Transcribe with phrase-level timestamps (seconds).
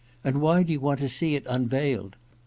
[0.23, 2.15] And why do you want to see it unveiled?